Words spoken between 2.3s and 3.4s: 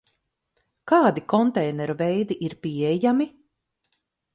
ir pieejami?